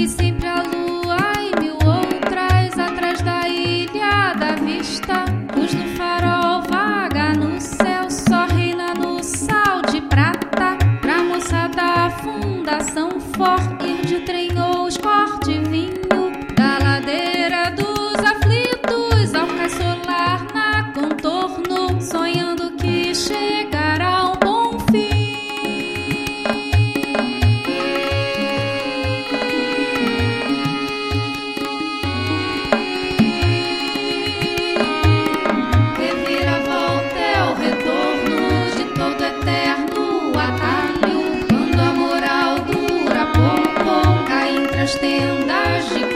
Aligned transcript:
E 0.00 0.08
sempre 0.08 0.48
a 0.48 0.62
lua 0.62 1.18
e 1.38 1.60
mil 1.60 1.74
outras 1.74 2.78
atrás 2.78 3.20
da 3.20 3.46
ilha 3.46 4.32
da 4.32 4.54
vista. 4.54 5.26
Luz 5.54 5.74
no 5.74 5.94
farol 5.94 6.62
vaga 6.62 7.34
no 7.34 7.60
céu, 7.60 8.10
só 8.10 8.46
reina 8.46 8.94
no 8.94 9.22
sal 9.22 9.82
de 9.92 10.00
prata. 10.00 10.78
Pra 11.02 11.22
moça 11.22 11.68
da 11.76 12.08
fundação 12.08 13.20
for 13.20 13.60
ir 13.86 14.06
de 14.06 14.20
trem 14.20 14.58
ou 14.58 14.88
tendas 44.98 45.94
de 45.94 46.09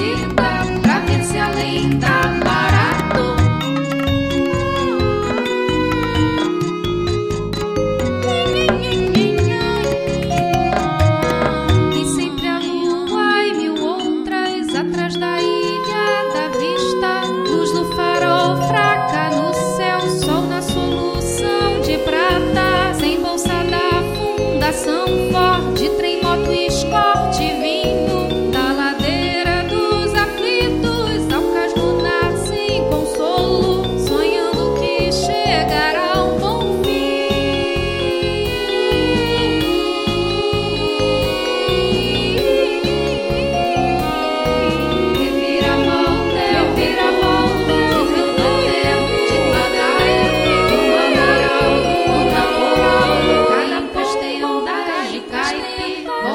capacita 0.00 0.80
pra 0.82 1.24
se 1.24 1.38
além 1.38 1.90
da 1.98 2.19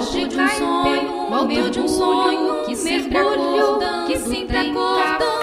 longe 0.05 0.27
de 0.27 0.39
um 0.39 0.47
sonho, 0.47 1.29
volto 1.29 1.69
de 1.71 1.79
um 1.79 1.88
sonho 1.88 2.66
que 2.66 2.75
se 2.75 3.01
mergulho, 3.09 3.79
que 4.05 4.19
se 4.19 4.38
entrecorda. 4.38 5.34